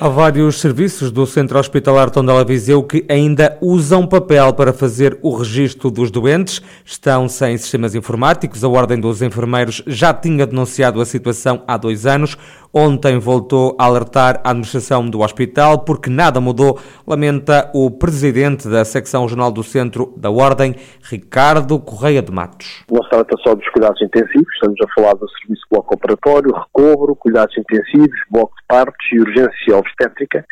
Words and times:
Há 0.00 0.08
vários 0.08 0.60
serviços 0.60 1.10
do 1.10 1.26
Centro 1.26 1.58
Hospitalar 1.58 2.08
Tondela 2.08 2.44
Viseu 2.44 2.84
que 2.84 3.04
ainda 3.08 3.58
usam 3.60 4.06
papel 4.06 4.54
para 4.54 4.72
fazer 4.72 5.18
o 5.22 5.36
registro 5.36 5.90
dos 5.90 6.08
doentes. 6.08 6.62
Estão 6.84 7.28
sem 7.28 7.58
sistemas 7.58 7.96
informáticos. 7.96 8.62
A 8.62 8.68
Ordem 8.68 9.00
dos 9.00 9.22
Enfermeiros 9.22 9.82
já 9.88 10.14
tinha 10.14 10.46
denunciado 10.46 11.00
a 11.00 11.04
situação 11.04 11.64
há 11.66 11.76
dois 11.76 12.06
anos. 12.06 12.36
Ontem 12.72 13.18
voltou 13.18 13.74
a 13.78 13.86
alertar 13.86 14.40
a 14.44 14.50
administração 14.50 15.08
do 15.08 15.20
hospital 15.20 15.80
porque 15.80 16.10
nada 16.10 16.38
mudou, 16.38 16.78
lamenta 17.06 17.70
o 17.74 17.90
presidente 17.90 18.68
da 18.68 18.84
secção 18.84 19.22
regional 19.22 19.50
do 19.50 19.64
Centro 19.64 20.12
da 20.16 20.30
Ordem, 20.30 20.76
Ricardo 21.02 21.80
Correia 21.80 22.20
de 22.20 22.30
Matos. 22.30 22.84
Não 22.90 23.02
se 23.02 23.08
trata 23.08 23.34
só 23.42 23.54
dos 23.54 23.66
cuidados 23.70 24.00
intensivos, 24.02 24.46
estamos 24.54 24.76
a 24.82 24.94
falar 24.94 25.14
do 25.14 25.26
serviço 25.30 25.62
bloco 25.70 25.94
operatório, 25.94 26.52
recobro, 26.54 27.16
cuidados 27.16 27.56
intensivos, 27.56 28.18
bloco 28.30 28.54
de 28.54 28.66
partos 28.68 29.06
e 29.12 29.18
urgência 29.18 29.76
obstétrica, 29.88 30.44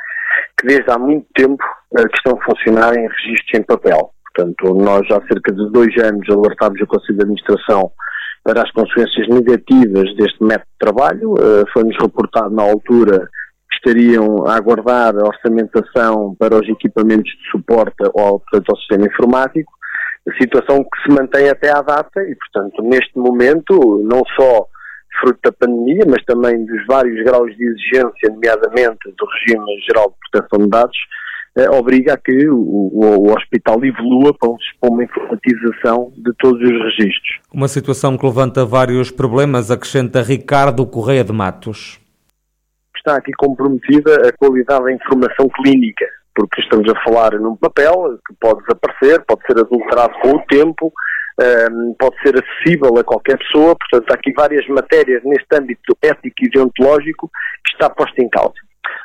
que 0.59 0.67
desde 0.67 0.91
há 0.91 0.99
muito 0.99 1.27
tempo 1.35 1.63
eh, 1.97 2.09
que 2.09 2.17
estão 2.17 2.39
a 2.39 2.45
funcionar 2.45 2.97
em 2.97 3.09
registros 3.09 3.55
em 3.55 3.63
papel. 3.63 4.11
Portanto, 4.35 4.75
nós 4.75 5.07
já 5.09 5.17
há 5.17 5.27
cerca 5.27 5.53
de 5.53 5.71
dois 5.71 5.95
anos 6.03 6.29
alertámos 6.29 6.81
o 6.81 6.87
Conselho 6.87 7.19
de 7.19 7.23
Administração 7.23 7.91
para 8.45 8.63
as 8.63 8.71
consequências 8.71 9.29
negativas 9.29 10.15
deste 10.17 10.43
método 10.43 10.71
de 10.73 10.79
trabalho. 10.79 11.33
Uh, 11.33 11.65
Foi-nos 11.73 11.97
reportado 12.01 12.55
na 12.55 12.63
altura 12.63 13.29
que 13.69 13.77
estariam 13.77 14.47
a 14.47 14.57
aguardar 14.57 15.17
a 15.17 15.27
orçamentação 15.27 16.37
para 16.39 16.55
os 16.55 16.69
equipamentos 16.69 17.31
de 17.31 17.51
suporte 17.51 17.97
ao, 18.05 18.39
portanto, 18.41 18.71
ao 18.71 18.77
sistema 18.77 19.07
informático, 19.07 19.73
situação 20.41 20.83
que 20.83 21.03
se 21.03 21.09
mantém 21.09 21.49
até 21.49 21.71
à 21.71 21.83
data 21.83 22.21
e, 22.23 22.35
portanto, 22.35 22.83
neste 22.83 23.17
momento, 23.19 24.03
não 24.05 24.23
só 24.37 24.67
fruto 25.21 25.39
da 25.45 25.53
pandemia, 25.53 26.05
mas 26.09 26.25
também 26.25 26.65
dos 26.65 26.87
vários 26.87 27.23
graus 27.25 27.55
de 27.57 27.65
exigência, 27.65 28.31
nomeadamente 28.31 28.99
do 29.17 29.27
regime 29.27 29.81
geral 29.87 30.11
de 30.11 30.31
proteção 30.31 30.65
de 30.65 30.71
dados, 30.71 30.99
eh, 31.57 31.71
obriga 31.71 32.15
a 32.15 32.19
que 32.19 32.49
o, 32.49 32.59
o, 32.59 33.29
o, 33.29 33.35
hospital 33.35 33.83
evolua 33.83 34.35
para, 34.39 34.51
para 34.81 34.91
uma 34.91 35.05
informatização 35.05 36.13
de 36.17 36.33
todos 36.39 36.61
os 36.61 36.83
registros. 36.85 37.41
Uma 37.53 37.69
situação 37.69 38.17
que 38.17 38.27
levanta 38.27 38.65
vários 38.65 39.11
problemas, 39.11 39.71
acrescenta 39.71 40.23
Ricardo 40.23 40.87
Correia 40.87 41.25
de 41.25 41.33
Matos. 41.33 41.99
Está 42.95 43.17
aqui 43.17 43.33
comprometida 43.39 44.29
a 44.29 44.33
qualidade 44.37 44.85
da 44.85 44.93
informação 44.93 45.49
clínica, 45.49 46.05
porque 46.35 46.61
estamos 46.61 46.91
a 46.93 47.03
falar 47.03 47.33
num 47.41 47.57
papel 47.57 48.19
que 48.27 48.35
pode 48.39 48.61
desaparecer, 48.63 49.25
pode 49.27 49.41
ser 49.47 49.59
adulterado 49.59 50.13
com 50.21 50.37
o 50.37 50.43
tempo, 50.47 50.93
um, 51.39 51.95
pode 51.99 52.17
ser 52.23 52.35
acessível 52.35 52.99
a 52.99 53.05
qualquer 53.05 53.39
pessoa, 53.39 53.77
portanto 53.77 54.11
há 54.11 54.15
aqui 54.15 54.33
várias 54.33 54.67
matérias 54.69 55.23
neste 55.25 55.47
âmbito 55.55 55.97
ético 56.03 56.37
e 56.43 56.51
deontológico 56.51 57.31
que 57.67 57.73
está 57.75 57.91
posta 57.91 58.23
em 58.23 58.29
causa. 58.29 58.55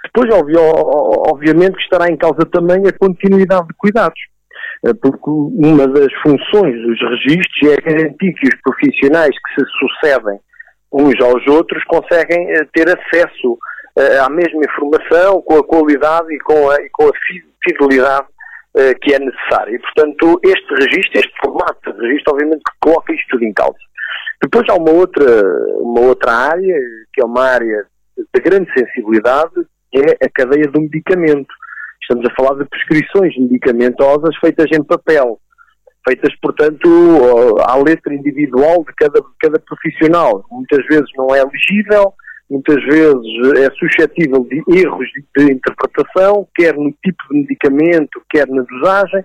Depois, 0.04 0.30
obviamente, 0.34 1.76
que 1.76 1.84
estará 1.84 2.08
em 2.08 2.18
causa 2.18 2.46
também 2.52 2.88
a 2.88 2.98
continuidade 2.98 3.68
de 3.68 3.74
cuidados, 3.78 4.20
eh, 4.86 4.94
porque 5.02 5.30
uma 5.30 5.88
das 5.88 6.12
funções 6.22 6.76
dos 6.82 7.00
registros 7.00 7.72
é 7.72 7.82
garantir 7.82 8.34
que 8.34 8.48
os 8.48 8.62
profissionais 8.62 9.30
que 9.30 9.62
se 9.62 9.66
sucedem 9.80 10.40
uns 10.92 11.16
aos 11.22 11.46
outros 11.48 11.84
conseguem 11.86 12.52
eh, 12.52 12.66
ter 12.74 12.88
acesso 12.88 13.58
eh, 13.98 14.20
à 14.20 14.30
mesma 14.30 14.62
informação, 14.64 15.42
com 15.42 15.58
a 15.58 15.64
qualidade 15.64 16.34
e 16.34 16.40
com 16.40 16.70
a, 16.70 16.76
e 16.76 16.90
com 16.92 17.08
a 17.08 17.12
fidelidade 17.64 18.28
que 19.02 19.14
é 19.14 19.20
necessária. 19.20 19.76
E, 19.76 19.80
portanto, 19.80 20.40
este 20.44 20.74
registro, 20.76 21.20
este 21.20 21.34
formato 21.44 21.94
de 21.94 22.08
registro, 22.08 22.34
obviamente, 22.34 22.64
que 22.64 22.78
coloca 22.80 23.14
isto 23.14 23.28
tudo 23.32 23.44
em 23.44 23.54
causa. 23.54 23.78
Depois 24.42 24.66
há 24.70 24.76
uma 24.76 24.92
outra, 24.92 25.26
uma 25.80 26.02
outra 26.02 26.32
área, 26.32 26.76
que 27.14 27.22
é 27.22 27.26
uma 27.26 27.44
área 27.44 27.86
de 28.18 28.42
grande 28.42 28.72
sensibilidade, 28.74 29.54
é 29.94 30.26
a 30.26 30.30
cadeia 30.34 30.68
do 30.72 30.82
medicamento. 30.82 31.54
Estamos 32.02 32.26
a 32.28 32.34
falar 32.34 32.58
de 32.58 32.70
prescrições 32.70 33.38
medicamentosas 33.38 34.36
feitas 34.38 34.66
em 34.72 34.84
papel, 34.84 35.40
feitas, 36.08 36.34
portanto, 36.42 36.88
à 37.62 37.76
letra 37.78 38.14
individual 38.14 38.84
de 38.86 38.94
cada, 38.96 39.22
cada 39.40 39.60
profissional. 39.60 40.44
Muitas 40.50 40.86
vezes 40.88 41.10
não 41.16 41.36
é 41.36 41.44
legível, 41.44 42.14
muitas 42.52 42.84
vezes 42.84 43.60
é 43.60 43.72
suscetível 43.76 44.44
de 44.44 44.62
erros 44.78 45.08
de, 45.38 45.54
interpretação, 45.54 46.46
quer 46.54 46.76
no 46.76 46.92
tipo 47.04 47.24
de 47.32 47.40
medicamento, 47.40 48.22
quer 48.30 48.46
na 48.48 48.64
dosagem. 48.64 49.24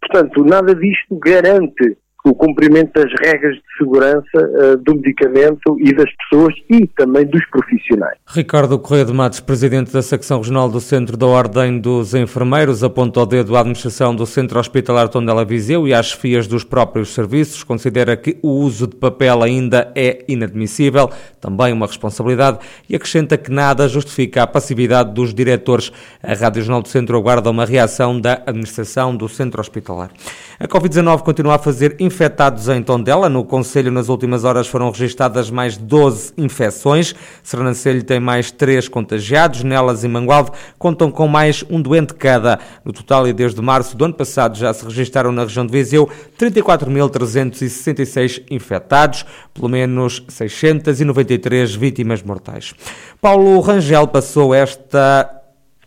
Portanto, 0.00 0.44
nada 0.44 0.74
disto 0.74 1.18
garante 1.18 1.96
o 2.26 2.34
cumprimento 2.34 2.92
das 2.92 3.12
regras 3.22 3.54
de 3.54 3.62
segurança 3.78 4.24
uh, 4.34 4.76
do 4.78 4.96
medicamento 4.96 5.76
e 5.78 5.94
das 5.94 6.10
pessoas 6.16 6.52
e 6.68 6.84
também 6.88 7.24
dos 7.24 7.44
profissionais. 7.46 8.18
Ricardo 8.26 8.76
Correia 8.80 9.04
de 9.04 9.12
Matos, 9.12 9.38
presidente 9.38 9.92
da 9.92 10.02
secção 10.02 10.38
regional 10.38 10.68
do 10.68 10.80
Centro 10.80 11.16
da 11.16 11.26
Ordem 11.26 11.78
dos 11.78 12.14
Enfermeiros, 12.14 12.82
aponta 12.82 13.20
o 13.20 13.26
dedo 13.26 13.56
à 13.56 13.60
administração 13.60 14.12
do 14.12 14.26
Centro 14.26 14.58
Hospitalar 14.58 15.08
Tondela 15.08 15.44
Viseu 15.44 15.86
e 15.86 15.94
às 15.94 16.06
chefias 16.06 16.48
dos 16.48 16.64
próprios 16.64 17.14
serviços, 17.14 17.62
considera 17.62 18.16
que 18.16 18.36
o 18.42 18.48
uso 18.48 18.88
de 18.88 18.96
papel 18.96 19.44
ainda 19.44 19.92
é 19.94 20.24
inadmissível, 20.26 21.08
também 21.40 21.72
uma 21.72 21.86
responsabilidade, 21.86 22.58
e 22.88 22.96
acrescenta 22.96 23.38
que 23.38 23.52
nada 23.52 23.86
justifica 23.86 24.42
a 24.42 24.46
passividade 24.48 25.14
dos 25.14 25.32
diretores. 25.32 25.92
A 26.20 26.34
Rádio 26.34 26.62
Jornal 26.62 26.82
do 26.82 26.88
Centro 26.88 27.16
aguarda 27.16 27.50
uma 27.50 27.64
reação 27.64 28.20
da 28.20 28.42
administração 28.44 29.16
do 29.16 29.28
Centro 29.28 29.60
Hospitalar. 29.60 30.10
A 30.58 30.66
Covid-19 30.66 31.20
continua 31.20 31.56
a 31.56 31.58
fazer 31.58 31.96
infectados 32.00 32.66
em 32.70 32.82
Tondela. 32.82 33.28
No 33.28 33.44
Conselho, 33.44 33.92
nas 33.92 34.08
últimas 34.08 34.42
horas, 34.42 34.66
foram 34.66 34.90
registadas 34.90 35.50
mais 35.50 35.76
12 35.76 36.32
infecções. 36.38 37.14
Sernancelho 37.42 38.02
tem 38.02 38.18
mais 38.18 38.50
3 38.50 38.88
contagiados. 38.88 39.62
Nelas 39.62 40.02
e 40.02 40.08
Mangualde 40.08 40.52
contam 40.78 41.10
com 41.10 41.28
mais 41.28 41.62
um 41.68 41.82
doente 41.82 42.14
cada. 42.14 42.58
No 42.82 42.90
total, 42.90 43.28
e 43.28 43.34
desde 43.34 43.60
março 43.60 43.94
do 43.98 44.06
ano 44.06 44.14
passado, 44.14 44.56
já 44.56 44.72
se 44.72 44.82
registaram 44.82 45.30
na 45.30 45.42
região 45.42 45.66
de 45.66 45.72
Viseu 45.72 46.08
34.366 46.38 48.42
infectados, 48.50 49.26
pelo 49.52 49.68
menos 49.68 50.24
693 50.26 51.74
vítimas 51.74 52.22
mortais. 52.22 52.72
Paulo 53.20 53.60
Rangel 53.60 54.08
passou 54.08 54.54
esta 54.54 55.35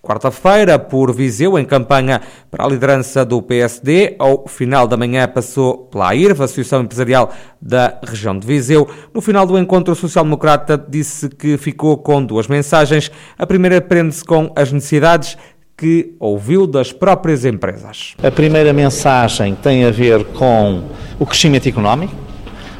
Quarta-feira, 0.01 0.79
por 0.79 1.13
Viseu, 1.13 1.59
em 1.59 1.65
campanha 1.65 2.21
para 2.49 2.65
a 2.65 2.67
liderança 2.67 3.25
do 3.25 3.41
PSD, 3.41 4.15
ao 4.17 4.47
final 4.47 4.87
da 4.87 4.95
manhã 4.95 5.27
passou 5.27 5.77
pela 5.77 6.09
AIRV, 6.09 6.43
Associação 6.43 6.81
Empresarial 6.81 7.33
da 7.61 7.99
região 8.01 8.37
de 8.37 8.47
Viseu. 8.47 8.89
No 9.13 9.19
final 9.19 9.45
do 9.45 9.57
encontro, 9.59 9.91
o 9.91 9.95
social-democrata 9.95 10.77
disse 10.77 11.27
que 11.27 11.57
ficou 11.57 11.97
com 11.97 12.23
duas 12.23 12.47
mensagens. 12.47 13.11
A 13.37 13.45
primeira 13.45 13.81
prende-se 13.81 14.23
com 14.23 14.51
as 14.55 14.71
necessidades 14.71 15.37
que 15.75 16.15
ouviu 16.19 16.65
das 16.65 16.93
próprias 16.93 17.43
empresas. 17.43 18.13
A 18.23 18.31
primeira 18.31 18.71
mensagem 18.71 19.53
tem 19.55 19.85
a 19.85 19.91
ver 19.91 20.23
com 20.25 20.83
o 21.19 21.25
crescimento 21.25 21.67
económico. 21.67 22.13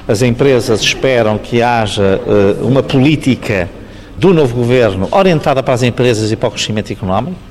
As 0.07 0.21
empresas 0.21 0.81
esperam 0.81 1.37
que 1.37 1.61
haja 1.61 2.19
uh, 2.19 2.65
uma 2.65 2.81
política 2.81 3.69
do 4.19 4.33
novo 4.33 4.53
governo 4.53 5.07
orientada 5.11 5.63
para 5.63 5.73
as 5.73 5.81
empresas 5.81 6.29
e 6.29 6.35
para 6.35 6.49
o 6.49 6.51
crescimento 6.51 6.91
económico 6.91 7.49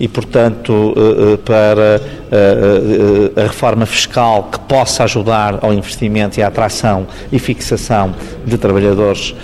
e, 0.00 0.06
portanto, 0.06 0.94
eh, 0.96 1.34
eh, 1.34 1.36
para 1.38 2.00
eh, 2.30 3.40
a 3.40 3.42
reforma 3.42 3.84
fiscal 3.86 4.44
que 4.44 4.58
possa 4.60 5.04
ajudar 5.04 5.58
ao 5.62 5.72
investimento 5.72 6.38
e 6.38 6.42
à 6.42 6.48
atração 6.48 7.06
e 7.32 7.38
fixação 7.38 8.14
de 8.44 8.56
trabalhadores 8.56 9.34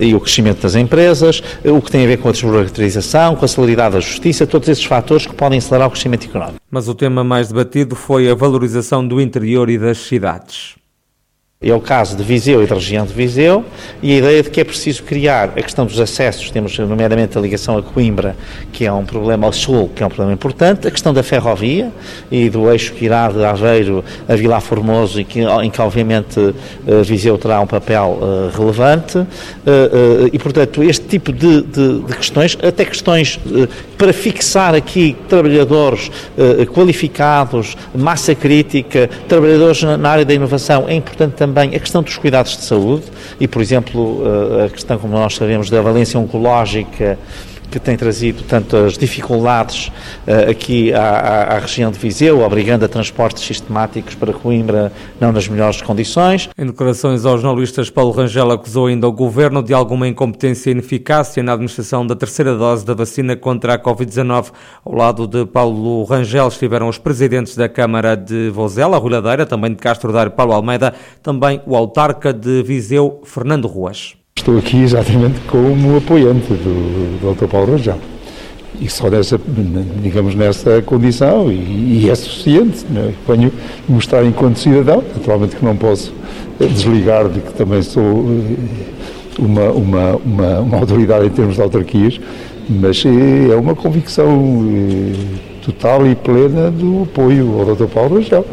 e 0.00 0.14
o 0.14 0.20
crescimento 0.20 0.62
das 0.62 0.74
empresas, 0.74 1.42
o 1.64 1.80
que 1.80 1.90
tem 1.90 2.04
a 2.04 2.06
ver 2.06 2.18
com 2.18 2.28
a 2.28 2.32
desburocratização, 2.32 3.34
com 3.36 3.44
a 3.44 3.48
celeridade 3.48 3.94
da 3.94 4.00
justiça, 4.00 4.46
todos 4.46 4.68
esses 4.68 4.84
fatores 4.84 5.26
que 5.26 5.34
podem 5.34 5.58
acelerar 5.58 5.88
o 5.88 5.90
crescimento 5.90 6.26
económico. 6.26 6.60
Mas 6.70 6.88
o 6.88 6.94
tema 6.94 7.24
mais 7.24 7.48
debatido 7.48 7.94
foi 7.94 8.30
a 8.30 8.34
valorização 8.34 9.06
do 9.06 9.20
interior 9.20 9.68
e 9.68 9.78
das 9.78 9.98
cidades. 9.98 10.76
É 11.66 11.72
o 11.72 11.80
caso 11.80 12.14
de 12.14 12.22
Viseu 12.22 12.62
e 12.62 12.66
da 12.66 12.74
região 12.74 13.06
de 13.06 13.14
Viseu, 13.14 13.64
e 14.02 14.12
a 14.12 14.18
ideia 14.18 14.42
de 14.42 14.50
que 14.50 14.60
é 14.60 14.64
preciso 14.64 15.02
criar 15.02 15.54
a 15.56 15.62
questão 15.62 15.86
dos 15.86 15.98
acessos, 15.98 16.50
temos 16.50 16.78
nomeadamente 16.78 17.38
a 17.38 17.40
ligação 17.40 17.78
a 17.78 17.82
Coimbra, 17.82 18.36
que 18.70 18.84
é 18.84 18.92
um 18.92 19.06
problema 19.06 19.46
ao 19.46 19.52
sul, 19.52 19.90
que 19.94 20.02
é 20.02 20.06
um 20.06 20.10
problema 20.10 20.34
importante, 20.34 20.86
a 20.86 20.90
questão 20.90 21.14
da 21.14 21.22
ferrovia 21.22 21.90
e 22.30 22.50
do 22.50 22.70
eixo 22.70 22.92
que 22.92 23.06
irá 23.06 23.28
de 23.28 23.42
Aveiro 23.42 24.04
a 24.28 24.36
Vila 24.36 24.60
Formoso, 24.60 25.18
e 25.18 25.24
que, 25.24 25.40
em 25.40 25.70
que 25.70 25.80
obviamente 25.80 26.54
eh, 26.86 27.02
Viseu 27.02 27.38
terá 27.38 27.60
um 27.60 27.66
papel 27.66 28.18
uh, 28.20 28.50
relevante, 28.54 29.16
uh, 29.16 29.26
e 30.30 30.38
portanto 30.38 30.82
este 30.82 31.06
tipo 31.06 31.32
de, 31.32 31.62
de, 31.62 32.00
de 32.00 32.14
questões, 32.14 32.58
até 32.62 32.84
questões 32.84 33.40
para 33.96 34.12
fixar 34.12 34.74
aqui 34.74 35.16
trabalhadores 35.28 36.10
qualificados, 36.72 37.76
massa 37.94 38.34
crítica, 38.34 39.08
trabalhadores 39.28 39.82
na 39.82 40.10
área 40.10 40.24
da 40.24 40.34
inovação, 40.34 40.86
é 40.88 40.94
importante 40.94 41.32
também 41.32 41.53
também 41.54 41.76
a 41.76 41.80
questão 41.80 42.02
dos 42.02 42.16
cuidados 42.16 42.56
de 42.56 42.64
saúde 42.64 43.04
e, 43.38 43.46
por 43.46 43.62
exemplo, 43.62 44.22
eh, 44.60 44.66
a 44.66 44.68
questão, 44.68 44.98
como 44.98 45.14
nós 45.14 45.36
sabemos, 45.36 45.70
da 45.70 45.80
valência 45.80 46.18
oncológica 46.18 47.16
que 47.74 47.80
tem 47.80 47.96
trazido 47.96 48.44
tantas 48.44 48.96
dificuldades 48.96 49.88
uh, 49.88 50.48
aqui 50.48 50.92
à, 50.92 51.02
à, 51.02 51.56
à, 51.56 51.58
região 51.58 51.90
de 51.90 51.98
Viseu, 51.98 52.40
obrigando 52.40 52.84
a 52.84 52.88
transportes 52.88 53.42
sistemáticos 53.42 54.14
para 54.14 54.32
Coimbra 54.32 54.92
não 55.20 55.32
nas 55.32 55.48
melhores 55.48 55.82
condições. 55.82 56.48
Em 56.56 56.66
declarações 56.66 57.24
aos 57.24 57.40
jornalistas, 57.40 57.90
Paulo 57.90 58.12
Rangel 58.12 58.48
acusou 58.52 58.86
ainda 58.86 59.08
o 59.08 59.12
governo 59.12 59.60
de 59.60 59.74
alguma 59.74 60.06
incompetência 60.06 60.70
e 60.70 60.72
ineficácia 60.72 61.42
na 61.42 61.52
administração 61.52 62.06
da 62.06 62.14
terceira 62.14 62.56
dose 62.56 62.86
da 62.86 62.94
vacina 62.94 63.34
contra 63.34 63.74
a 63.74 63.78
Covid-19. 63.78 64.52
Ao 64.84 64.94
lado 64.94 65.26
de 65.26 65.44
Paulo 65.44 66.04
Rangel 66.04 66.46
estiveram 66.46 66.88
os 66.88 66.96
presidentes 66.96 67.56
da 67.56 67.68
Câmara 67.68 68.14
de 68.14 68.50
Vozela, 68.50 68.98
Rui 68.98 69.10
Ladeira, 69.10 69.44
também 69.44 69.72
de 69.72 69.78
Castro 69.78 70.12
Daire, 70.12 70.30
Paulo 70.30 70.52
Almeida, 70.52 70.94
também 71.20 71.60
o 71.66 71.74
autarca 71.74 72.32
de 72.32 72.62
Viseu, 72.62 73.20
Fernando 73.24 73.66
Ruas. 73.66 74.14
Estou 74.44 74.58
aqui 74.58 74.82
exatamente 74.82 75.40
como 75.48 75.96
apoiante 75.96 76.52
do, 76.52 77.18
do 77.18 77.34
Dr. 77.34 77.46
Paulo 77.46 77.72
Rangel. 77.72 77.96
E 78.78 78.90
só 78.90 79.08
nessa, 79.08 79.40
digamos, 80.02 80.34
nessa 80.34 80.82
condição, 80.82 81.50
e, 81.50 82.02
e 82.02 82.10
é 82.10 82.14
suficiente. 82.14 82.84
Né? 82.90 83.14
Venho 83.26 83.50
mostrar 83.88 84.22
enquanto 84.22 84.58
cidadão, 84.58 85.02
naturalmente 85.14 85.56
que 85.56 85.64
não 85.64 85.74
posso 85.74 86.12
desligar 86.60 87.26
de 87.30 87.40
que 87.40 87.54
também 87.54 87.80
sou 87.80 88.02
eh, 88.02 89.40
uma, 89.40 89.70
uma, 89.70 90.16
uma, 90.16 90.60
uma 90.60 90.76
autoridade 90.76 91.24
em 91.24 91.30
termos 91.30 91.54
de 91.54 91.62
autarquias, 91.62 92.20
mas 92.68 93.02
eh, 93.06 93.50
é 93.50 93.56
uma 93.56 93.74
convicção 93.74 94.62
eh, 94.68 95.38
total 95.64 96.06
e 96.06 96.14
plena 96.14 96.70
do 96.70 97.04
apoio 97.04 97.60
ao 97.60 97.74
Dr. 97.74 97.86
Paulo 97.86 98.16
Rangel, 98.16 98.44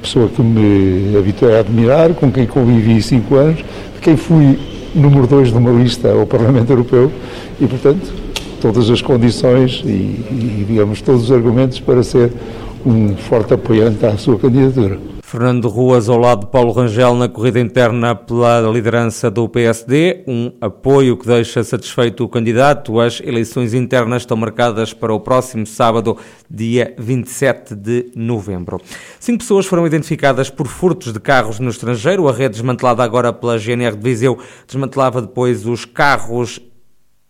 pessoa 0.00 0.28
que 0.28 0.40
me 0.40 1.18
habituei 1.18 1.56
a 1.56 1.58
admirar, 1.58 2.14
com 2.14 2.30
quem 2.30 2.46
convivi 2.46 3.02
cinco 3.02 3.34
anos, 3.34 3.56
de 3.56 4.00
quem 4.00 4.16
fui 4.16 4.56
número 4.94 5.26
dois 5.26 5.48
de 5.48 5.58
uma 5.58 5.70
lista 5.70 6.12
ao 6.12 6.26
Parlamento 6.26 6.70
Europeu 6.70 7.10
e, 7.60 7.66
portanto, 7.66 8.12
todas 8.60 8.88
as 8.88 9.02
condições 9.02 9.82
e, 9.84 9.88
e 9.88 10.64
digamos, 10.66 11.02
todos 11.02 11.24
os 11.24 11.32
argumentos 11.32 11.80
para 11.80 12.02
ser 12.02 12.32
um 12.84 13.16
forte 13.16 13.54
apoiante 13.54 14.04
à 14.06 14.16
sua 14.16 14.38
candidatura. 14.38 15.13
Fernando 15.26 15.68
Ruas 15.68 16.08
ao 16.08 16.18
lado 16.18 16.40
de 16.40 16.52
Paulo 16.52 16.70
Rangel 16.70 17.14
na 17.14 17.28
corrida 17.28 17.58
interna 17.58 18.14
pela 18.14 18.60
liderança 18.70 19.30
do 19.30 19.48
PSD, 19.48 20.22
um 20.28 20.52
apoio 20.60 21.16
que 21.16 21.26
deixa 21.26 21.64
satisfeito 21.64 22.22
o 22.22 22.28
candidato. 22.28 23.00
As 23.00 23.20
eleições 23.20 23.72
internas 23.72 24.22
estão 24.22 24.36
marcadas 24.36 24.92
para 24.92 25.14
o 25.14 25.18
próximo 25.18 25.66
sábado, 25.66 26.18
dia 26.48 26.94
27 26.98 27.74
de 27.74 28.12
novembro. 28.14 28.78
Cinco 29.18 29.38
pessoas 29.38 29.64
foram 29.64 29.86
identificadas 29.86 30.50
por 30.50 30.68
furtos 30.68 31.12
de 31.12 31.18
carros 31.18 31.58
no 31.58 31.70
estrangeiro. 31.70 32.28
A 32.28 32.32
rede 32.32 32.56
desmantelada 32.56 33.02
agora 33.02 33.32
pela 33.32 33.58
GNR 33.58 33.96
de 33.96 34.02
Viseu 34.02 34.38
desmantelava 34.68 35.22
depois 35.22 35.66
os 35.66 35.86
carros 35.86 36.60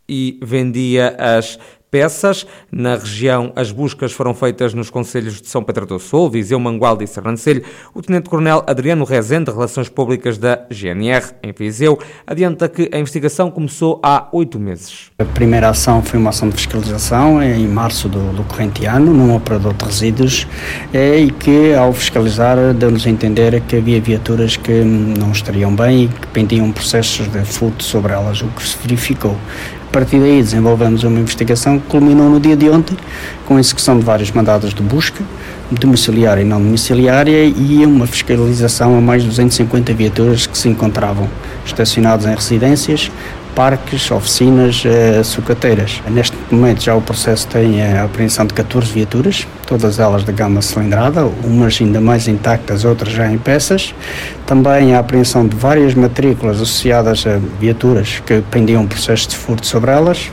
e 0.08 0.38
vendia 0.42 1.16
as 1.18 1.58
peças. 1.94 2.44
Na 2.72 2.96
região, 2.96 3.52
as 3.54 3.70
buscas 3.70 4.10
foram 4.10 4.34
feitas 4.34 4.74
nos 4.74 4.90
conselhos 4.90 5.40
de 5.40 5.46
São 5.46 5.62
Pedro 5.62 5.86
do 5.86 6.00
Sul, 6.00 6.28
Viseu, 6.28 6.58
Mangualde 6.58 7.04
e 7.04 7.06
Sernancelho. 7.06 7.62
O 7.94 8.02
Tenente-Coronel 8.02 8.64
Adriano 8.66 9.04
Rezende, 9.04 9.52
Relações 9.52 9.88
Públicas 9.88 10.36
da 10.36 10.66
GNR, 10.68 11.26
em 11.40 11.52
Viseu, 11.52 11.96
adianta 12.26 12.68
que 12.68 12.90
a 12.92 12.98
investigação 12.98 13.48
começou 13.48 14.00
há 14.02 14.26
oito 14.32 14.58
meses. 14.58 15.12
A 15.20 15.24
primeira 15.24 15.68
ação 15.68 16.02
foi 16.02 16.18
uma 16.18 16.30
ação 16.30 16.48
de 16.48 16.56
fiscalização 16.56 17.40
em 17.40 17.68
março 17.68 18.08
do, 18.08 18.32
do 18.32 18.42
corrente 18.42 18.84
ano, 18.86 19.14
num 19.14 19.32
operador 19.32 19.72
de 19.74 19.84
resíduos, 19.84 20.48
é, 20.92 21.20
e 21.20 21.30
que, 21.30 21.74
ao 21.74 21.92
fiscalizar, 21.92 22.74
deu-nos 22.74 23.06
a 23.06 23.10
entender 23.10 23.60
que 23.60 23.76
havia 23.76 24.00
viaturas 24.00 24.56
que 24.56 24.72
não 24.82 25.30
estariam 25.30 25.72
bem 25.72 26.06
e 26.06 26.08
que 26.08 26.26
pendiam 26.26 26.72
processos 26.72 27.28
de 27.28 27.44
furto 27.44 27.84
sobre 27.84 28.12
elas, 28.12 28.42
o 28.42 28.48
que 28.48 28.64
se 28.64 28.76
verificou 28.82 29.36
partir 29.94 30.18
daí 30.18 30.42
desenvolvemos 30.42 31.04
uma 31.04 31.20
investigação 31.20 31.78
que 31.78 31.86
culminou 31.86 32.28
no 32.28 32.40
dia 32.40 32.56
de 32.56 32.68
ontem 32.68 32.96
com 33.46 33.56
a 33.56 33.60
execução 33.60 33.96
de 33.96 34.04
vários 34.04 34.28
mandados 34.32 34.74
de 34.74 34.82
busca, 34.82 35.22
domiciliária 35.70 36.42
e 36.42 36.44
não 36.44 36.60
domiciliária, 36.60 37.44
e 37.44 37.86
uma 37.86 38.04
fiscalização 38.04 38.98
a 38.98 39.00
mais 39.00 39.22
de 39.22 39.28
250 39.28 39.94
viaturas 39.94 40.48
que 40.48 40.58
se 40.58 40.68
encontravam 40.68 41.28
estacionadas 41.64 42.26
em 42.26 42.34
residências, 42.34 43.08
parques, 43.54 44.10
oficinas, 44.10 44.84
uh, 44.84 45.24
sucateiras. 45.24 46.02
Neste 46.10 46.36
momento 46.50 46.82
já 46.82 46.94
o 46.94 47.00
processo 47.00 47.46
tem 47.48 47.82
a 47.82 48.04
apreensão 48.04 48.46
de 48.46 48.54
14 48.54 48.92
viaturas, 48.92 49.46
todas 49.66 49.98
elas 49.98 50.24
de 50.24 50.32
gama 50.32 50.60
cilindrada, 50.60 51.24
umas 51.44 51.78
ainda 51.80 52.00
mais 52.00 52.28
intactas, 52.28 52.84
outras 52.84 53.12
já 53.12 53.30
em 53.30 53.38
peças. 53.38 53.94
Também 54.46 54.94
a 54.94 54.98
apreensão 54.98 55.46
de 55.46 55.56
várias 55.56 55.94
matrículas 55.94 56.56
associadas 56.56 57.24
a 57.26 57.38
viaturas 57.60 58.22
que 58.26 58.42
pendiam 58.50 58.86
processos 58.86 59.28
de 59.28 59.36
furto 59.36 59.66
sobre 59.66 59.90
elas, 59.90 60.30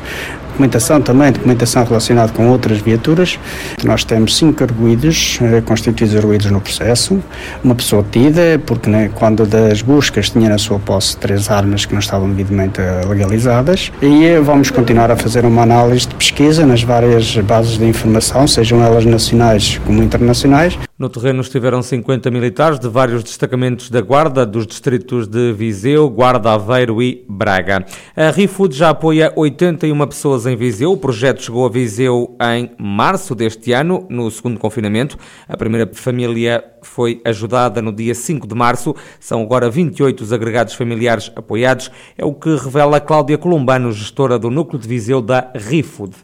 documentação 0.62 1.02
também, 1.02 1.32
documentação 1.32 1.84
relacionada 1.84 2.32
com 2.34 2.48
outras 2.50 2.78
viaturas. 2.80 3.40
Nós 3.84 4.04
temos 4.04 4.38
cinco 4.38 4.64
arguídos 4.64 5.40
eh, 5.42 5.62
constituídos 5.62 6.16
arguídos 6.16 6.52
no 6.52 6.62
processo, 6.62 7.20
uma 7.64 7.74
pessoa 7.74 8.04
detida, 8.04 8.62
porque 8.64 8.88
né, 8.88 9.10
quando 9.16 9.46
das 9.46 9.82
buscas 9.82 10.30
tinha 10.30 10.50
na 10.50 10.60
sua 10.60 10.78
posse 10.78 11.18
três 11.18 11.50
armas 11.50 11.86
que 11.86 11.94
não 11.94 12.00
estavam 12.00 12.30
devidamente 12.30 12.80
eh, 12.80 13.02
legalizadas 13.08 13.92
e 14.02 14.26
eh, 14.26 14.40
vamos 14.40 14.70
continuar 14.70 15.10
a 15.10 15.16
fazer 15.16 15.46
uma 15.46 15.64
análise 15.64 16.08
de 16.08 16.14
pesquisa 16.14 16.66
nas 16.66 16.84
várias 16.84 17.36
bases 17.38 17.80
de 17.80 17.86
informação, 17.86 18.46
sejam 18.46 18.84
elas 18.84 19.06
nacionais 19.06 19.80
como 19.84 20.04
internacionais. 20.04 20.78
No 21.02 21.10
terreno 21.10 21.42
estiveram 21.42 21.82
50 21.82 22.30
militares 22.30 22.78
de 22.78 22.88
vários 22.88 23.24
destacamentos 23.24 23.90
da 23.90 24.02
Guarda, 24.02 24.46
dos 24.46 24.68
distritos 24.68 25.28
de 25.28 25.52
Viseu, 25.52 26.08
Guarda, 26.08 26.52
Aveiro 26.52 27.02
e 27.02 27.26
Braga. 27.28 27.84
A 28.16 28.30
ReFood 28.30 28.78
já 28.78 28.92
apoia 28.92 29.34
81 29.36 29.98
pessoas 30.06 30.46
em 30.46 30.56
Viseu. 30.56 30.92
O 30.92 30.98
projeto 30.98 31.42
chegou 31.42 31.66
a 31.66 31.70
Viseu 31.70 32.38
em 32.40 32.70
março 32.78 33.34
deste 33.34 33.72
ano, 33.72 34.06
no 34.12 34.30
segundo 34.30 34.60
confinamento. 34.60 35.18
A 35.50 35.58
primeira 35.58 35.90
família 35.92 36.64
foi 36.84 37.20
ajudada 37.26 37.82
no 37.82 37.92
dia 37.92 38.14
5 38.14 38.46
de 38.46 38.54
março. 38.54 38.96
São 39.20 39.42
agora 39.42 39.72
28 39.72 40.22
os 40.22 40.32
agregados 40.32 40.76
familiares 40.76 41.32
apoiados. 41.36 41.90
É 42.16 42.24
o 42.24 42.36
que 42.36 42.56
revela 42.56 43.02
Cláudia 43.02 43.40
Columbano, 43.40 43.92
gestora 43.92 44.38
do 44.38 44.52
Núcleo 44.52 44.80
de 44.80 44.88
Viseu 44.88 45.20
da 45.20 45.52
ReFood. 45.56 46.16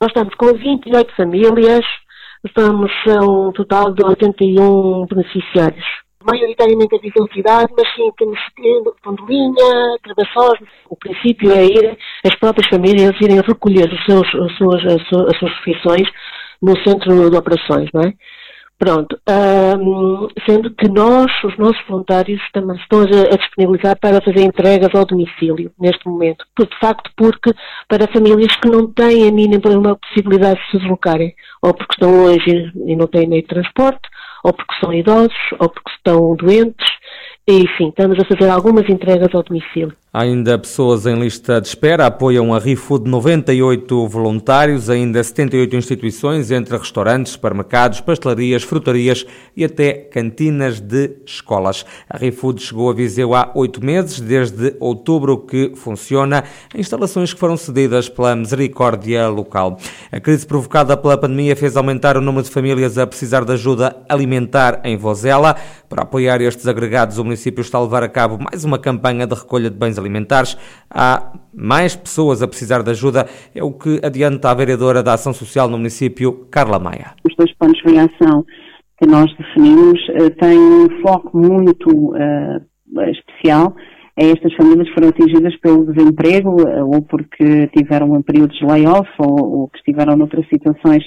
Nós 0.00 0.10
estamos 0.10 0.34
com 0.36 0.52
28 0.52 1.16
famílias 1.16 1.84
estamos 2.44 2.90
a 3.08 3.24
um 3.24 3.52
total 3.52 3.92
de 3.92 4.04
81 4.04 5.06
beneficiários. 5.06 5.84
Maioritariamente 6.24 6.94
a 6.94 7.00
visibilidade, 7.00 7.72
mas 7.76 7.94
sim 7.94 8.10
temos 8.16 8.38
pondolinha, 9.02 9.96
gravações. 10.04 10.68
O 10.88 10.96
princípio 10.96 11.50
é 11.50 11.64
ir, 11.64 11.98
as 12.24 12.34
próprias 12.36 12.68
famílias 12.68 13.12
irem 13.20 13.40
recolher 13.40 13.92
os 13.92 14.04
seus, 14.04 14.26
as, 14.34 14.56
suas, 14.56 14.84
as 14.86 15.08
suas 15.08 15.52
refeições 15.58 16.08
no 16.60 16.76
centro 16.84 17.28
de 17.28 17.36
operações, 17.36 17.90
não 17.92 18.02
é? 18.02 18.12
Pronto, 18.82 19.16
um, 19.30 20.26
sendo 20.44 20.74
que 20.74 20.88
nós, 20.88 21.30
os 21.44 21.56
nossos 21.56 21.80
voluntários, 21.86 22.40
também 22.52 22.76
estão 22.78 23.02
a, 23.02 23.36
disponibilizar 23.36 23.96
para 23.96 24.20
fazer 24.20 24.40
entregas 24.40 24.92
ao 24.92 25.06
domicílio, 25.06 25.70
neste 25.78 26.04
momento. 26.04 26.44
Por, 26.52 26.66
de 26.66 26.76
facto, 26.80 27.08
porque 27.16 27.52
para 27.86 28.12
famílias 28.12 28.56
que 28.56 28.68
não 28.68 28.92
têm 28.92 29.28
a 29.28 29.30
mínima 29.30 29.96
possibilidade 29.96 30.58
de 30.58 30.70
se 30.72 30.78
deslocarem, 30.78 31.32
ou 31.62 31.72
porque 31.72 31.92
estão 31.92 32.10
longe 32.10 32.72
e 32.74 32.96
não 32.96 33.06
têm 33.06 33.28
meio 33.28 33.42
de 33.42 33.48
transporte, 33.48 34.00
ou 34.42 34.52
porque 34.52 34.74
são 34.80 34.92
idosos, 34.92 35.52
ou 35.60 35.68
porque 35.68 35.90
estão 35.92 36.34
doentes, 36.34 36.90
enfim, 37.46 37.90
estamos 37.90 38.18
a 38.18 38.24
fazer 38.24 38.50
algumas 38.50 38.88
entregas 38.88 39.32
ao 39.32 39.44
domicílio. 39.44 39.96
Ainda 40.14 40.58
pessoas 40.58 41.06
em 41.06 41.18
lista 41.18 41.58
de 41.58 41.68
espera, 41.68 42.04
apoiam 42.04 42.52
a 42.52 42.58
ReFood 42.58 43.08
98 43.08 44.06
voluntários, 44.08 44.90
ainda 44.90 45.24
78 45.24 45.74
instituições, 45.74 46.50
entre 46.50 46.76
restaurantes, 46.76 47.32
supermercados, 47.32 48.02
pastelarias, 48.02 48.62
frutarias 48.62 49.24
e 49.56 49.64
até 49.64 49.94
cantinas 49.94 50.80
de 50.80 51.16
escolas. 51.24 51.86
A 52.10 52.18
ReFood 52.18 52.60
chegou 52.60 52.90
a 52.90 52.92
Viseu 52.92 53.34
há 53.34 53.52
oito 53.54 53.82
meses, 53.82 54.20
desde 54.20 54.76
outubro 54.78 55.46
que 55.46 55.72
funciona, 55.76 56.44
instalações 56.74 57.32
que 57.32 57.40
foram 57.40 57.56
cedidas 57.56 58.06
pela 58.10 58.36
Misericórdia 58.36 59.28
Local. 59.28 59.78
A 60.12 60.20
crise 60.20 60.46
provocada 60.46 60.94
pela 60.94 61.16
pandemia 61.16 61.56
fez 61.56 61.74
aumentar 61.74 62.18
o 62.18 62.20
número 62.20 62.44
de 62.44 62.50
famílias 62.50 62.98
a 62.98 63.06
precisar 63.06 63.46
de 63.46 63.52
ajuda 63.52 63.96
alimentar 64.10 64.82
em 64.84 64.94
Vozela. 64.94 65.56
Para 65.88 66.02
apoiar 66.02 66.42
estes 66.42 66.66
agregados, 66.66 67.16
o 67.16 67.24
município 67.24 67.62
está 67.62 67.78
a 67.78 67.82
levar 67.82 68.02
a 68.02 68.08
cabo 68.10 68.38
mais 68.38 68.62
uma 68.62 68.78
campanha 68.78 69.26
de 69.26 69.34
recolha 69.34 69.70
de 69.70 69.76
bens 69.76 70.01
alimentares. 70.02 70.56
Há 70.90 71.32
mais 71.54 71.96
pessoas 71.96 72.42
a 72.42 72.48
precisar 72.48 72.82
de 72.82 72.90
ajuda, 72.90 73.26
é 73.54 73.62
o 73.62 73.72
que 73.72 74.00
adianta 74.04 74.50
a 74.50 74.54
vereadora 74.54 75.02
da 75.02 75.14
Ação 75.14 75.32
Social 75.32 75.68
no 75.68 75.78
município, 75.78 76.46
Carla 76.50 76.78
Maia. 76.78 77.12
Os 77.24 77.34
dois 77.36 77.52
planos 77.56 77.78
de 77.78 77.92
reação 77.92 78.44
que 79.00 79.08
nós 79.08 79.34
definimos 79.36 79.98
uh, 80.10 80.30
têm 80.40 80.58
um 80.58 81.02
foco 81.02 81.36
muito 81.36 81.88
uh, 81.90 82.60
especial 83.10 83.74
a 84.18 84.24
estas 84.24 84.54
famílias 84.54 84.88
que 84.88 84.94
foram 84.94 85.08
atingidas 85.08 85.56
pelo 85.56 85.86
desemprego 85.90 86.56
ou 86.86 87.00
porque 87.02 87.66
tiveram 87.74 88.12
um 88.12 88.20
período 88.20 88.52
de 88.52 88.64
layoff 88.64 89.08
ou, 89.18 89.60
ou 89.60 89.68
que 89.68 89.78
estiveram 89.78 90.18
noutras 90.18 90.46
situações 90.48 91.02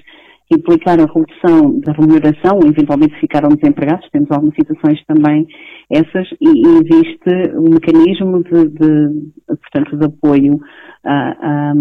que 0.48 0.56
implicaram 0.56 1.06
a 1.06 1.08
redução 1.08 1.80
da 1.80 1.92
remuneração, 1.94 2.60
ou 2.62 2.68
eventualmente 2.68 3.20
ficaram 3.20 3.50
desempregados, 3.50 4.08
temos 4.12 4.30
algumas 4.32 4.56
situações 4.56 5.04
também 5.08 5.48
essas, 5.90 6.28
e 6.42 6.68
existe 6.68 7.58
um 7.58 7.74
mecanismo 7.74 8.44
de, 8.44 8.70
de 8.70 9.32
portanto, 9.48 9.98
de 9.98 10.06
apoio 10.06 10.60
a, 11.04 11.14
a, 11.14 11.74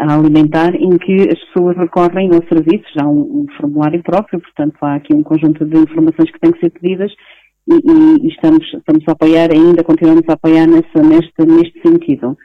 a, 0.00 0.14
alimentar 0.14 0.74
em 0.74 0.96
que 0.98 1.28
as 1.30 1.38
pessoas 1.46 1.76
recorrem 1.76 2.30
aos 2.32 2.46
serviços, 2.48 2.92
há 3.00 3.06
um, 3.06 3.42
um, 3.42 3.46
formulário 3.60 4.02
próprio, 4.02 4.40
portanto 4.40 4.76
há 4.82 4.96
aqui 4.96 5.14
um 5.14 5.22
conjunto 5.22 5.64
de 5.64 5.78
informações 5.78 6.30
que 6.30 6.40
têm 6.40 6.52
que 6.52 6.60
ser 6.60 6.70
pedidas 6.70 7.12
e, 7.68 7.74
e 8.24 8.28
estamos, 8.28 8.64
estamos 8.72 9.04
a 9.06 9.12
apoiar 9.12 9.50
ainda, 9.52 9.84
continuamos 9.84 10.24
a 10.28 10.32
apoiar 10.32 10.66
nessa, 10.66 11.02
neste, 11.02 11.44
neste 11.44 11.80
sentido. 11.80 12.36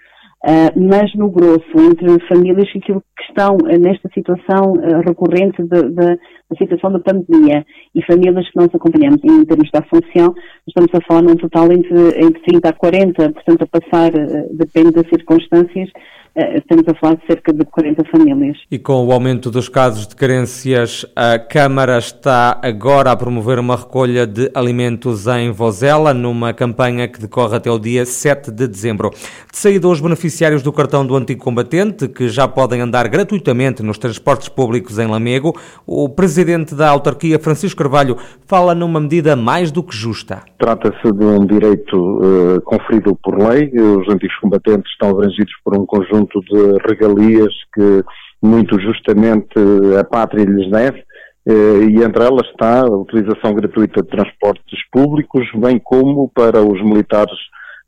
Uh, 0.46 0.76
mas 0.76 1.16
no 1.16 1.32
grosso, 1.32 1.72
entre 1.78 2.20
famílias 2.28 2.70
que 2.70 2.92
estão 3.30 3.56
uh, 3.56 3.80
nesta 3.80 4.10
situação 4.14 4.74
uh, 4.74 5.00
recorrente 5.00 5.64
da 5.64 6.18
situação 6.58 6.92
da 6.92 7.00
pandemia 7.00 7.66
e 7.96 8.04
famílias 8.04 8.50
que 8.50 8.58
nós 8.58 8.68
acompanhamos 8.76 9.24
em 9.24 9.46
termos 9.46 9.72
da 9.72 9.82
função, 9.84 10.36
estamos 10.68 10.94
a 10.94 11.02
falar 11.08 11.22
num 11.22 11.38
total 11.38 11.72
entre, 11.72 11.98
entre 12.22 12.42
30 12.42 12.70
a 12.70 12.74
40, 12.74 13.32
portanto 13.32 13.62
a 13.62 13.80
passar, 13.80 14.12
depende 14.52 14.92
das 14.92 15.08
circunstâncias, 15.08 15.90
estamos 16.36 16.84
a 16.88 16.94
falar 16.96 17.16
de 17.16 17.26
cerca 17.28 17.54
de 17.54 17.64
40 17.66 18.04
famílias. 18.06 18.58
E 18.72 18.80
com 18.80 19.06
o 19.06 19.12
aumento 19.12 19.52
dos 19.52 19.70
casos 19.70 20.08
de 20.08 20.16
carências, 20.16 21.06
a 21.16 21.38
Câmara 21.38 21.98
está 21.98 22.60
agora 22.62 23.12
a 23.12 23.16
promover 23.16 23.60
uma 23.60 23.76
recolha 23.76 24.26
de 24.26 24.50
alimentos 24.56 25.28
em 25.28 25.52
Vozela, 25.52 26.14
numa 26.14 26.54
campanha 26.54 27.08
que 27.08 27.20
decorre 27.20 27.56
até 27.56 27.70
o 27.70 27.78
dia 27.78 28.06
7 28.06 28.52
de 28.52 28.68
dezembro. 28.68 29.12
De 29.12 29.58
saída 29.58 29.88
aos 29.88 30.02
beneficiários 30.02 30.64
do 30.64 30.74
cartão 30.74 31.06
do 31.06 31.16
antigo 31.16 31.44
combatente, 31.44 32.08
que 32.08 32.28
já 32.28 32.48
podem 32.48 32.82
andar 32.82 33.08
gratuitamente 33.08 33.84
nos 33.84 33.98
transportes 33.98 34.50
públicos 34.50 34.98
em 34.98 35.08
Lamego, 35.08 35.56
o 35.86 36.10
presidente 36.10 36.74
da 36.74 36.90
autarquia, 36.90 37.38
Francisco 37.38 37.78
Carvalho, 37.78 38.18
fala 38.48 38.74
numa 38.74 39.00
medida 39.00 39.36
mais 39.36 39.72
do 39.72 39.84
que 39.84 39.96
justa. 39.96 40.42
Trata-se 40.58 41.12
de 41.12 41.26
um 41.26 41.46
direito 41.46 41.96
uh, 41.96 42.62
conferido 42.62 43.16
por 43.22 43.38
lei. 43.38 43.72
Os 43.74 44.08
antigos 44.10 44.36
combatentes 44.38 44.92
estão 44.92 45.10
abrangidos 45.10 45.54
por 45.64 45.78
um 45.78 45.86
conjunto 45.86 46.23
conjunto 46.24 46.42
de 46.42 46.78
regalias 46.88 47.54
que 47.74 48.04
muito 48.42 48.80
justamente 48.80 49.54
a 50.00 50.04
pátria 50.04 50.46
lhes 50.46 50.70
deve, 50.70 51.04
eh, 51.48 51.86
e 51.90 52.04
entre 52.04 52.24
elas 52.24 52.48
está 52.50 52.82
a 52.82 52.90
utilização 52.90 53.54
gratuita 53.54 54.02
de 54.02 54.10
transportes 54.10 54.80
públicos, 54.92 55.46
bem 55.56 55.80
como 55.80 56.30
para 56.34 56.62
os 56.62 56.82
militares 56.84 57.36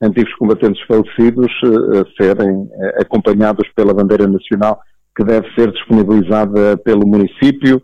antigos 0.01 0.33
combatentes 0.35 0.81
falecidos 0.85 1.51
eh, 1.63 2.03
serem 2.17 2.69
eh, 2.71 3.01
acompanhados 3.01 3.67
pela 3.75 3.93
bandeira 3.93 4.27
nacional 4.27 4.79
que 5.17 5.23
deve 5.23 5.47
ser 5.55 5.71
disponibilizada 5.71 6.75
pelo 6.83 7.07
município 7.07 7.81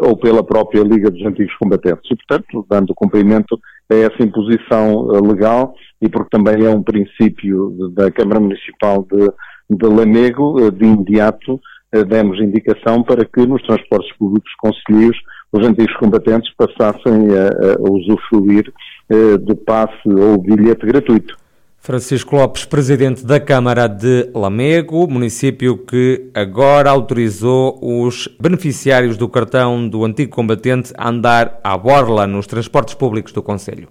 ou 0.00 0.16
pela 0.16 0.44
própria 0.44 0.84
Liga 0.84 1.10
dos 1.10 1.26
Antigos 1.26 1.52
Combatentes. 1.56 2.08
E, 2.08 2.14
portanto, 2.14 2.64
dando 2.70 2.94
cumprimento 2.94 3.58
a 3.90 3.96
essa 3.96 4.22
imposição 4.22 5.08
legal 5.26 5.74
e 6.00 6.08
porque 6.08 6.30
também 6.30 6.64
é 6.64 6.70
um 6.70 6.80
princípio 6.80 7.90
da 7.94 8.12
Câmara 8.12 8.38
Municipal 8.38 9.04
de 9.10 9.28
de 9.68 9.86
Lamego, 9.86 10.58
eh, 10.60 10.70
de 10.70 10.84
imediato, 10.84 11.60
eh, 11.92 12.04
demos 12.04 12.40
indicação 12.40 13.02
para 13.02 13.24
que 13.24 13.46
nos 13.46 13.62
transportes 13.62 14.16
públicos 14.16 14.50
conselheiros 14.58 15.18
os 15.52 15.66
antigos 15.66 15.94
combatentes 15.96 16.52
passassem 16.54 17.28
a, 17.36 17.76
a 17.76 17.90
usufruir 17.90 18.72
eh, 19.08 19.38
do 19.38 19.56
passe 19.56 20.08
ou 20.08 20.38
bilhete 20.38 20.86
gratuito. 20.86 21.36
Francisco 21.80 22.36
Lopes, 22.36 22.66
presidente 22.66 23.24
da 23.24 23.40
Câmara 23.40 23.86
de 23.86 24.28
Lamego, 24.34 25.08
município 25.08 25.78
que 25.78 26.28
agora 26.34 26.90
autorizou 26.90 27.78
os 27.80 28.28
beneficiários 28.38 29.16
do 29.16 29.28
cartão 29.28 29.88
do 29.88 30.04
antigo 30.04 30.30
combatente 30.30 30.92
a 30.98 31.08
andar 31.08 31.58
à 31.64 31.78
borla 31.78 32.26
nos 32.26 32.46
transportes 32.46 32.94
públicos 32.94 33.32
do 33.32 33.42
Conselho. 33.42 33.88